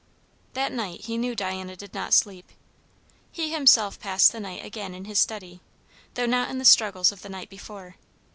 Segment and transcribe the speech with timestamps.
[0.53, 2.49] That night he knew Diana did not sleep.
[3.31, 5.61] He himself passed the night again in his study,
[6.15, 7.97] though not in the struggles of the night before.